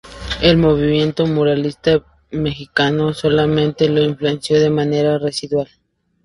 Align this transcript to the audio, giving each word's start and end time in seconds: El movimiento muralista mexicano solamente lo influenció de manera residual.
El 0.41 0.57
movimiento 0.57 1.27
muralista 1.27 2.03
mexicano 2.31 3.13
solamente 3.13 3.87
lo 3.87 4.01
influenció 4.01 4.59
de 4.59 4.71
manera 4.71 5.19
residual. 5.19 5.69